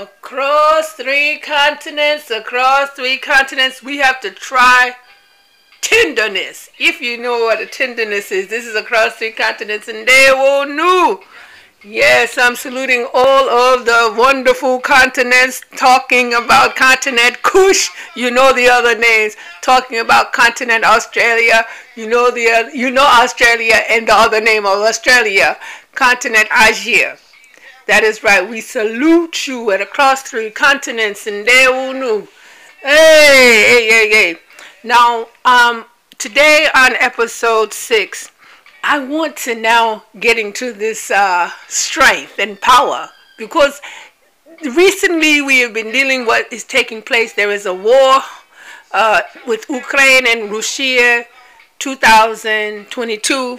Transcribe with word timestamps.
Across 0.00 0.92
three 0.92 1.36
continents, 1.36 2.30
across 2.30 2.88
three 2.92 3.18
continents, 3.18 3.82
we 3.82 3.98
have 3.98 4.18
to 4.22 4.30
try 4.30 4.96
tenderness. 5.82 6.70
If 6.78 7.02
you 7.02 7.18
know 7.18 7.40
what 7.40 7.60
a 7.60 7.66
tenderness 7.66 8.32
is, 8.32 8.48
this 8.48 8.64
is 8.64 8.74
across 8.74 9.16
three 9.16 9.32
continents, 9.32 9.88
and 9.88 10.08
they 10.08 10.30
will 10.32 10.64
know. 10.64 11.20
Yes, 11.84 12.38
I'm 12.38 12.56
saluting 12.56 13.08
all 13.12 13.50
of 13.50 13.84
the 13.84 14.14
wonderful 14.16 14.80
continents, 14.80 15.60
talking 15.76 16.32
about 16.32 16.76
continent 16.76 17.42
Kush. 17.42 17.90
You 18.16 18.30
know 18.30 18.54
the 18.54 18.68
other 18.68 18.96
names. 18.96 19.36
Talking 19.60 19.98
about 19.98 20.32
continent 20.32 20.82
Australia. 20.82 21.66
You 21.94 22.08
know 22.08 22.30
the 22.30 22.70
you 22.72 22.90
know 22.90 23.06
Australia 23.06 23.80
and 23.90 24.08
the 24.08 24.14
other 24.14 24.40
name 24.40 24.64
of 24.64 24.78
Australia, 24.78 25.58
continent 25.94 26.48
Asia. 26.50 27.18
That 27.90 28.04
is 28.04 28.22
right. 28.22 28.48
We 28.48 28.60
salute 28.60 29.48
you 29.48 29.72
at 29.72 29.80
across 29.80 30.22
three 30.22 30.50
continents 30.50 31.26
and 31.26 31.44
Deunu. 31.44 32.28
Hey, 32.80 33.64
hey, 33.66 33.88
hey, 33.90 34.08
hey. 34.08 34.36
Now, 34.84 35.26
um, 35.44 35.86
today 36.16 36.68
on 36.72 36.94
episode 37.00 37.72
six, 37.72 38.30
I 38.84 39.00
want 39.00 39.36
to 39.38 39.56
now 39.56 40.04
get 40.20 40.38
into 40.38 40.72
this 40.72 41.10
uh, 41.10 41.50
strength 41.66 42.38
and 42.38 42.60
power 42.60 43.10
because 43.36 43.80
recently 44.62 45.40
we 45.42 45.58
have 45.58 45.74
been 45.74 45.90
dealing 45.90 46.26
what 46.26 46.46
is 46.52 46.62
taking 46.62 47.02
place. 47.02 47.32
There 47.32 47.50
is 47.50 47.66
a 47.66 47.74
war 47.74 48.20
uh, 48.92 49.22
with 49.48 49.68
Ukraine 49.68 50.28
and 50.28 50.52
Russia, 50.52 51.24
2022. 51.80 53.58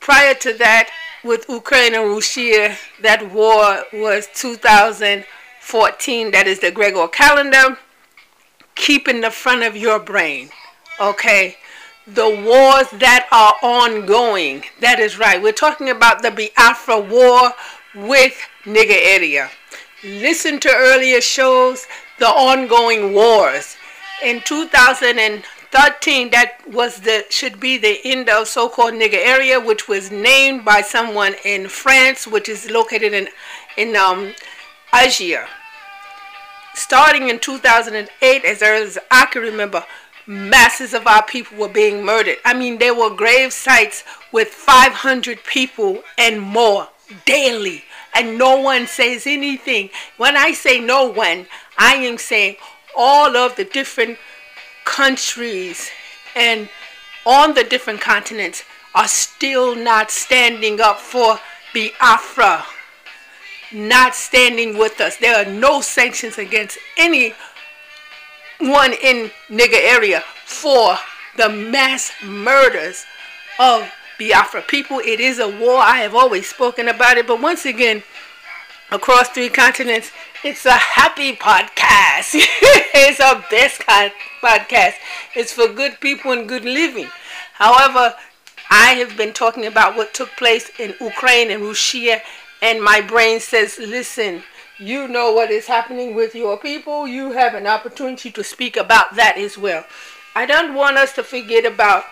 Prior 0.00 0.34
to 0.34 0.52
that, 0.54 0.90
with 1.24 1.46
Ukraine 1.48 1.94
and 1.94 2.10
Russia, 2.10 2.76
that 3.02 3.30
war 3.32 3.84
was 3.92 4.28
2014. 4.34 6.30
That 6.30 6.46
is 6.46 6.60
the 6.60 6.70
Gregor 6.70 7.08
calendar. 7.08 7.78
Keep 8.74 9.08
in 9.08 9.20
the 9.20 9.30
front 9.30 9.62
of 9.62 9.76
your 9.76 9.98
brain, 9.98 10.50
okay? 11.00 11.56
The 12.06 12.28
wars 12.44 12.88
that 13.00 13.28
are 13.32 13.56
ongoing. 13.62 14.64
That 14.80 15.00
is 15.00 15.18
right. 15.18 15.42
We're 15.42 15.52
talking 15.52 15.90
about 15.90 16.22
the 16.22 16.30
Biafra 16.30 17.00
war 17.00 17.52
with 17.94 18.38
Nigeria. 18.64 19.50
Listen 20.04 20.60
to 20.60 20.70
earlier 20.72 21.20
shows, 21.20 21.86
the 22.18 22.28
ongoing 22.28 23.12
wars. 23.12 23.76
In 24.22 24.40
2000 24.42 25.42
13 25.70 26.30
that 26.30 26.60
was 26.70 27.00
the 27.00 27.24
should 27.30 27.60
be 27.60 27.76
the 27.76 28.00
end 28.04 28.28
of 28.28 28.48
so-called 28.48 28.94
nigger 28.94 29.14
area 29.14 29.60
which 29.60 29.86
was 29.86 30.10
named 30.10 30.64
by 30.64 30.80
someone 30.80 31.34
in 31.44 31.68
France 31.68 32.26
which 32.26 32.48
is 32.48 32.70
located 32.70 33.12
in 33.12 33.28
in 33.76 33.94
um, 33.94 34.32
Asia 34.94 35.46
starting 36.74 37.28
in 37.28 37.38
2008 37.38 38.44
as 38.44 38.62
early 38.62 38.86
as 38.86 38.98
I 39.10 39.26
can 39.26 39.42
remember 39.42 39.84
masses 40.26 40.94
of 40.94 41.06
our 41.06 41.24
people 41.24 41.56
were 41.58 41.68
being 41.68 42.04
murdered. 42.04 42.36
I 42.44 42.54
mean 42.54 42.78
there 42.78 42.94
were 42.94 43.10
grave 43.10 43.52
sites 43.52 44.04
with 44.30 44.48
500 44.48 45.42
people 45.44 46.02
and 46.16 46.40
more 46.40 46.88
daily. 47.24 47.84
And 48.14 48.38
no 48.38 48.60
one 48.60 48.86
says 48.86 49.26
anything. 49.26 49.90
When 50.16 50.36
I 50.36 50.52
say 50.52 50.80
no 50.80 51.06
one 51.10 51.46
I 51.78 51.94
am 51.94 52.18
saying 52.18 52.56
all 52.96 53.36
of 53.36 53.56
the 53.56 53.64
different 53.64 54.18
countries 54.88 55.90
and 56.34 56.68
on 57.26 57.52
the 57.52 57.62
different 57.62 58.00
continents 58.00 58.64
are 58.94 59.06
still 59.06 59.76
not 59.76 60.10
standing 60.10 60.80
up 60.80 60.98
for 60.98 61.38
Biafra, 61.74 62.64
not 63.70 64.14
standing 64.14 64.78
with 64.78 64.98
us. 65.00 65.18
There 65.18 65.36
are 65.36 65.48
no 65.48 65.82
sanctions 65.82 66.38
against 66.38 66.78
anyone 66.96 67.34
in 69.02 69.30
nigger 69.50 69.74
area 69.74 70.24
for 70.46 70.96
the 71.36 71.50
mass 71.50 72.10
murders 72.24 73.04
of 73.60 73.92
Biafra 74.18 74.62
people. 74.62 75.00
It 75.00 75.20
is 75.20 75.38
a 75.38 75.48
war. 75.48 75.78
I 75.78 75.98
have 75.98 76.14
always 76.14 76.48
spoken 76.48 76.88
about 76.88 77.18
it, 77.18 77.26
but 77.26 77.42
once 77.42 77.66
again, 77.66 78.02
across 78.90 79.28
three 79.28 79.50
continents, 79.50 80.10
it's 80.44 80.66
a 80.66 80.72
happy 80.72 81.34
podcast. 81.34 82.34
it's 82.34 83.20
a 83.20 83.44
best 83.50 83.80
kind 83.80 84.12
podcast. 84.40 84.94
It's 85.34 85.52
for 85.52 85.68
good 85.68 86.00
people 86.00 86.32
and 86.32 86.48
good 86.48 86.64
living. 86.64 87.08
However, 87.54 88.14
I 88.70 88.94
have 88.94 89.16
been 89.16 89.32
talking 89.32 89.66
about 89.66 89.96
what 89.96 90.14
took 90.14 90.30
place 90.36 90.70
in 90.78 90.94
Ukraine 91.00 91.50
and 91.50 91.64
Russia, 91.64 92.20
and 92.62 92.82
my 92.82 93.00
brain 93.00 93.40
says, 93.40 93.78
listen, 93.78 94.42
you 94.78 95.08
know 95.08 95.32
what 95.32 95.50
is 95.50 95.66
happening 95.66 96.14
with 96.14 96.34
your 96.34 96.56
people. 96.56 97.08
You 97.08 97.32
have 97.32 97.54
an 97.54 97.66
opportunity 97.66 98.30
to 98.30 98.44
speak 98.44 98.76
about 98.76 99.16
that 99.16 99.38
as 99.38 99.58
well. 99.58 99.84
I 100.36 100.46
don't 100.46 100.74
want 100.74 100.98
us 100.98 101.12
to 101.14 101.24
forget 101.24 101.64
about 101.66 102.04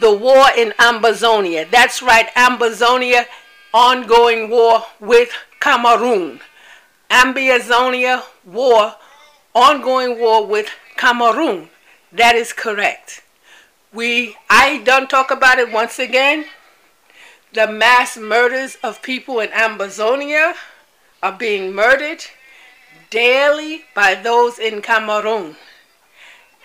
the 0.00 0.12
war 0.12 0.46
in 0.56 0.72
Ambazonia. 0.78 1.70
That's 1.70 2.02
right, 2.02 2.28
Ambazonia, 2.34 3.24
ongoing 3.72 4.50
war 4.50 4.82
with 5.00 5.30
Cameroon. 5.60 6.40
Ambazonia 7.10 8.22
war, 8.44 8.94
ongoing 9.54 10.18
war 10.18 10.46
with 10.46 10.70
Cameroon. 10.96 11.68
That 12.12 12.36
is 12.36 12.52
correct. 12.52 13.22
We, 13.92 14.36
I 14.48 14.78
don't 14.84 15.10
talk 15.10 15.30
about 15.30 15.58
it 15.58 15.72
once 15.72 15.98
again. 15.98 16.46
The 17.52 17.66
mass 17.66 18.16
murders 18.16 18.76
of 18.82 19.02
people 19.02 19.40
in 19.40 19.48
Ambazonia 19.48 20.54
are 21.22 21.32
being 21.32 21.74
murdered 21.74 22.24
daily 23.10 23.82
by 23.94 24.14
those 24.14 24.58
in 24.60 24.80
Cameroon. 24.80 25.56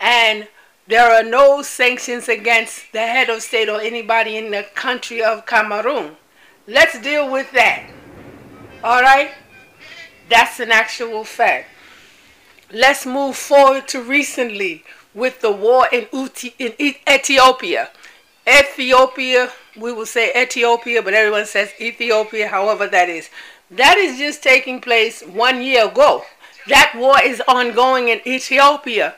And 0.00 0.46
there 0.86 1.10
are 1.10 1.24
no 1.24 1.62
sanctions 1.62 2.28
against 2.28 2.92
the 2.92 3.00
head 3.00 3.28
of 3.28 3.42
state 3.42 3.68
or 3.68 3.80
anybody 3.80 4.36
in 4.36 4.52
the 4.52 4.64
country 4.74 5.22
of 5.22 5.44
Cameroon. 5.44 6.16
Let's 6.68 7.00
deal 7.00 7.30
with 7.30 7.50
that. 7.52 7.90
All 8.84 9.02
right? 9.02 9.32
That's 10.28 10.60
an 10.60 10.72
actual 10.72 11.24
fact. 11.24 11.68
Let's 12.72 13.06
move 13.06 13.36
forward 13.36 13.86
to 13.88 14.02
recently 14.02 14.84
with 15.14 15.40
the 15.40 15.52
war 15.52 15.88
in, 15.92 16.06
Uti, 16.12 16.54
in 16.58 16.74
Ethiopia. 17.08 17.90
Ethiopia, 18.48 19.50
we 19.76 19.92
will 19.92 20.06
say 20.06 20.32
Ethiopia, 20.40 21.02
but 21.02 21.14
everyone 21.14 21.46
says 21.46 21.70
Ethiopia, 21.80 22.48
however 22.48 22.86
that 22.86 23.08
is. 23.08 23.30
That 23.70 23.96
is 23.98 24.18
just 24.18 24.42
taking 24.42 24.80
place 24.80 25.22
one 25.22 25.62
year 25.62 25.88
ago. 25.88 26.24
That 26.68 26.94
war 26.96 27.16
is 27.22 27.42
ongoing 27.46 28.08
in 28.08 28.20
Ethiopia. 28.26 29.14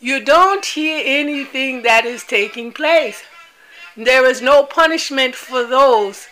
You 0.00 0.24
don't 0.24 0.64
hear 0.64 1.02
anything 1.04 1.82
that 1.82 2.04
is 2.04 2.24
taking 2.24 2.72
place. 2.72 3.22
There 3.96 4.26
is 4.26 4.42
no 4.42 4.64
punishment 4.64 5.34
for 5.34 5.64
those 5.64 6.26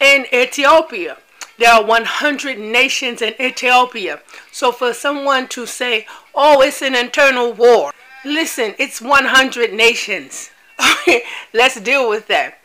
in 0.00 0.26
Ethiopia. 0.32 1.16
There 1.58 1.72
are 1.72 1.84
100 1.84 2.58
nations 2.58 3.22
in 3.22 3.34
Ethiopia. 3.40 4.20
So 4.50 4.72
for 4.72 4.92
someone 4.92 5.48
to 5.48 5.66
say, 5.66 6.06
oh, 6.34 6.60
it's 6.62 6.82
an 6.82 6.94
internal 6.94 7.52
war, 7.52 7.92
listen, 8.24 8.74
it's 8.78 9.00
100 9.00 9.72
nations. 9.72 10.50
Okay, 11.06 11.22
let's 11.52 11.78
deal 11.80 12.08
with 12.08 12.26
that. 12.28 12.58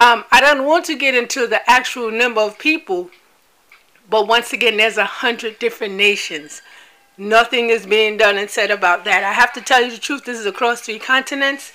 Um, 0.00 0.24
I 0.32 0.40
don't 0.40 0.66
want 0.66 0.86
to 0.86 0.96
get 0.96 1.14
into 1.14 1.46
the 1.46 1.68
actual 1.70 2.10
number 2.10 2.40
of 2.40 2.58
people, 2.58 3.10
but 4.10 4.26
once 4.26 4.52
again, 4.52 4.76
there's 4.76 4.96
a 4.96 5.04
hundred 5.04 5.58
different 5.58 5.94
nations. 5.94 6.62
Nothing 7.16 7.68
is 7.68 7.86
being 7.86 8.16
done 8.16 8.36
and 8.36 8.50
said 8.50 8.70
about 8.70 9.04
that. 9.04 9.22
I 9.22 9.32
have 9.32 9.52
to 9.52 9.60
tell 9.60 9.82
you 9.82 9.90
the 9.90 9.98
truth. 9.98 10.24
This 10.24 10.38
is 10.38 10.46
across 10.46 10.80
three 10.80 10.98
continents, 10.98 11.72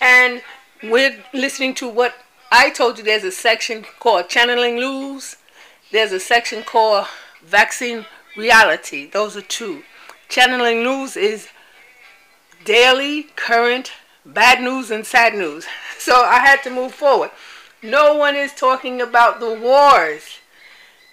and 0.00 0.42
we're 0.82 1.24
listening 1.32 1.74
to 1.76 1.88
what 1.88 2.14
I 2.50 2.70
told 2.70 2.98
you. 2.98 3.04
There's 3.04 3.24
a 3.24 3.32
section 3.32 3.86
called 4.00 4.28
Channeling 4.28 4.76
News 4.76 5.36
there's 5.92 6.12
a 6.12 6.20
section 6.20 6.62
called 6.62 7.06
Vaccine 7.44 8.06
Reality. 8.36 9.08
Those 9.08 9.36
are 9.36 9.42
two. 9.42 9.82
Channeling 10.28 10.82
News 10.82 11.16
is 11.16 11.48
daily, 12.64 13.24
current, 13.36 13.92
bad 14.24 14.62
news, 14.62 14.90
and 14.90 15.06
sad 15.06 15.34
news. 15.34 15.66
So 15.98 16.24
I 16.24 16.40
had 16.40 16.64
to 16.64 16.70
move 16.70 16.92
forward. 16.92 17.30
No 17.80 18.16
one 18.16 18.34
is 18.34 18.52
talking 18.52 19.00
about 19.00 19.38
the 19.38 19.54
wars, 19.54 20.40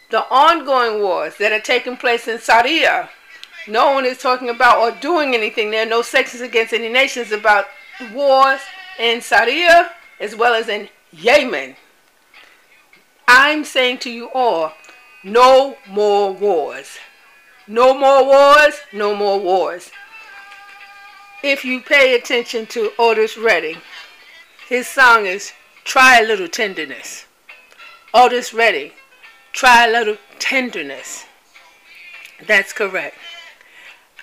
the 0.09 0.25
ongoing 0.31 1.04
wars 1.04 1.36
that 1.38 1.51
are 1.51 1.59
taking 1.59 1.95
place 1.95 2.27
in 2.27 2.39
Saudi. 2.39 2.86
No 3.68 3.92
one 3.92 4.04
is 4.04 4.18
talking 4.18 4.50
about 4.50 4.80
or 4.80 5.00
doing 5.00 5.36
anything. 5.36 5.69
There 5.69 5.86
are 5.86 5.89
no 5.89 6.01
sections 6.01 6.42
against 6.42 6.74
any 6.74 6.89
nations 6.89 7.31
about 7.31 7.68
wars 8.15 8.62
in 8.98 9.21
Saudi 9.21 9.68
as 10.19 10.36
well 10.36 10.56
as 10.56 10.68
in 10.68 10.89
Yemen. 11.12 11.75
I'm 13.31 13.64
saying 13.64 14.00
to 14.00 14.10
you 14.10 14.31
all, 14.34 14.74
no 15.24 15.78
more 15.88 16.34
wars. 16.34 16.98
No 17.68 17.94
more 17.94 18.26
wars, 18.26 18.74
no 18.92 19.16
more 19.16 19.40
wars. 19.40 19.92
If 21.44 21.64
you 21.64 21.80
pay 21.80 22.16
attention 22.16 22.66
to 22.68 22.92
Otis 22.98 23.38
Redding, 23.38 23.78
his 24.68 24.88
song 24.88 25.28
is 25.28 25.54
Try 25.84 26.22
a 26.22 26.26
Little 26.26 26.48
Tenderness. 26.48 27.28
Otis 28.16 28.52
Redding, 28.52 28.94
Try 29.54 29.86
a 29.86 29.92
Little 29.92 30.18
Tenderness. 30.40 31.26
That's 32.48 32.74
correct. 32.74 33.16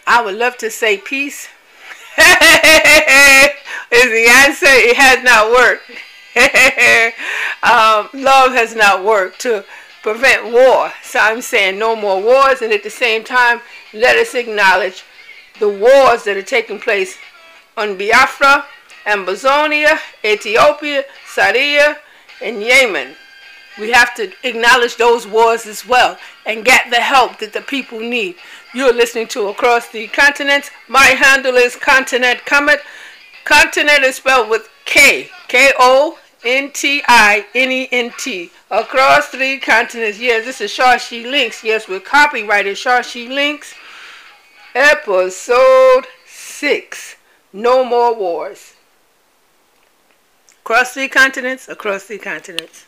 I 0.05 0.21
would 0.21 0.35
love 0.35 0.57
to 0.59 0.69
say 0.69 0.99
peace. 0.99 1.47
is 2.19 2.25
the 4.11 4.27
answer. 4.29 4.67
It 4.67 4.97
has 4.97 5.23
not 5.23 5.53
worked. 5.53 5.93
um, 7.67 8.09
love 8.15 8.53
has 8.53 8.75
not 8.75 9.05
worked 9.05 9.41
to 9.41 9.65
prevent 10.03 10.53
war. 10.53 10.93
So 11.03 11.19
I'm 11.19 11.43
saying 11.43 11.79
no 11.79 11.97
more 11.97 12.23
wars, 12.23 12.63
and 12.63 12.73
at 12.73 12.83
the 12.83 12.91
same 12.91 13.25
time, 13.25 13.61
let 13.93 14.17
us 14.17 14.35
acknowledge 14.35 15.05
the 15.59 15.69
wars 15.69 16.25
that 16.25 16.37
are 16.37 16.43
taking 16.43 16.79
place 16.79 17.19
on 17.77 17.99
Biafra, 17.99 18.67
Ambazonia, 19.05 19.99
Ethiopia, 20.25 21.05
Syria, 21.27 21.99
and 22.41 22.63
Yemen. 22.63 23.17
We 23.79 23.91
have 23.93 24.15
to 24.15 24.33
acknowledge 24.43 24.97
those 24.97 25.27
wars 25.27 25.67
as 25.67 25.87
well 25.87 26.19
and 26.47 26.65
get 26.65 26.91
the 26.91 27.01
help 27.01 27.39
that 27.41 27.53
the 27.53 27.61
people 27.61 27.99
need. 28.01 28.37
You're 28.73 28.95
listening 28.95 29.29
to 29.29 29.49
Across 29.49 29.89
the 29.89 30.07
Continents. 30.09 30.71
My 30.89 31.07
handle 31.07 31.57
is 31.57 31.77
Continent 31.77 32.47
Comet. 32.47 32.81
Continent 33.45 34.03
is 34.03 34.17
spelled 34.17 34.49
with 34.49 34.71
K. 34.85 35.31
K 35.49 35.73
O 35.79 36.19
N 36.47 36.71
T 36.71 37.03
I 37.09 37.45
N 37.55 37.73
E 37.73 37.89
N 37.91 38.13
T. 38.17 38.51
Across 38.71 39.29
three 39.29 39.59
continents. 39.59 40.19
Yes, 40.21 40.45
this 40.45 40.61
is 40.61 40.71
Shashi 40.71 41.29
Links. 41.29 41.65
Yes, 41.65 41.89
we're 41.89 42.01
copyrighted 42.01 42.77
Shashi 42.77 43.29
Links. 43.29 43.75
Episode 44.75 46.07
6. 46.27 47.17
No 47.53 47.85
more 47.85 48.15
wars. 48.15 48.75
Across 50.61 50.95
three 50.95 51.09
continents, 51.09 51.69
across 51.69 52.05
three 52.05 52.19
continents. 52.19 52.87